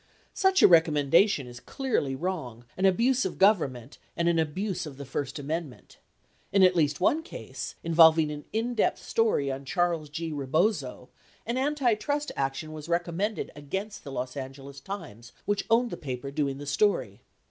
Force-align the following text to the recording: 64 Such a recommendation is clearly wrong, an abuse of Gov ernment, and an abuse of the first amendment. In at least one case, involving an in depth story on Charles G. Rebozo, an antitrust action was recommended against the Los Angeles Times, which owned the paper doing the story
64 0.33 0.33
Such 0.33 0.61
a 0.63 0.67
recommendation 0.67 1.45
is 1.45 1.59
clearly 1.59 2.15
wrong, 2.15 2.65
an 2.75 2.85
abuse 2.87 3.23
of 3.23 3.37
Gov 3.37 3.57
ernment, 3.59 3.99
and 4.17 4.27
an 4.27 4.39
abuse 4.39 4.87
of 4.87 4.97
the 4.97 5.05
first 5.05 5.37
amendment. 5.37 5.99
In 6.51 6.63
at 6.63 6.75
least 6.75 6.99
one 6.99 7.21
case, 7.21 7.75
involving 7.83 8.31
an 8.31 8.45
in 8.51 8.73
depth 8.73 8.97
story 9.03 9.51
on 9.51 9.63
Charles 9.63 10.09
G. 10.09 10.31
Rebozo, 10.31 11.09
an 11.45 11.55
antitrust 11.55 12.31
action 12.35 12.73
was 12.73 12.89
recommended 12.89 13.51
against 13.55 14.03
the 14.03 14.11
Los 14.11 14.35
Angeles 14.35 14.79
Times, 14.79 15.33
which 15.45 15.65
owned 15.69 15.91
the 15.91 15.97
paper 15.97 16.31
doing 16.31 16.57
the 16.57 16.65
story 16.65 17.21